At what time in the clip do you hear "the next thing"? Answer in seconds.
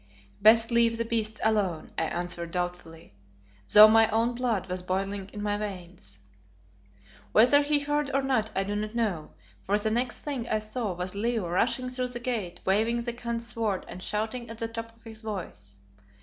9.77-10.49